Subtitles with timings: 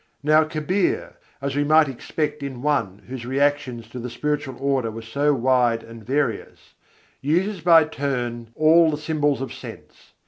[0.23, 1.13] Now Kabîr,
[1.43, 5.83] as we might expect in one whose reactions to the spiritual order were so wide
[5.83, 6.73] and various,
[7.21, 10.13] uses by turn all the symbols of sense.